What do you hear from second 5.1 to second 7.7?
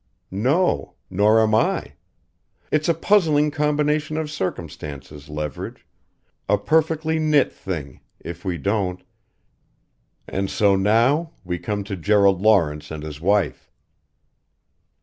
Leverage: a perfectly knit